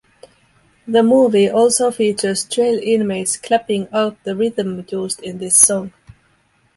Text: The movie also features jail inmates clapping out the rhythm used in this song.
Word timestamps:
The 0.87 1.03
movie 1.03 1.47
also 1.47 1.91
features 1.91 2.45
jail 2.45 2.79
inmates 2.81 3.37
clapping 3.37 3.87
out 3.93 4.17
the 4.23 4.35
rhythm 4.35 4.83
used 4.91 5.21
in 5.21 5.37
this 5.37 5.55
song. 5.55 5.93